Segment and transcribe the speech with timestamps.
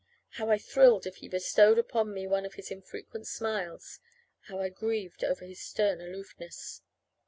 [0.29, 3.99] How I thrilled if he bestowed upon me one of his infrequent smiles!
[4.47, 6.81] How I grieved over his stern aloofness!